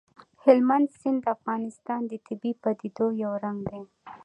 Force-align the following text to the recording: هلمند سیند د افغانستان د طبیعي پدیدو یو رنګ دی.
هلمند 0.43 0.87
سیند 0.99 1.19
د 1.23 1.25
افغانستان 1.37 2.01
د 2.07 2.13
طبیعي 2.27 2.53
پدیدو 2.63 3.05
یو 3.23 3.33
رنګ 3.43 3.59
دی. 3.71 3.81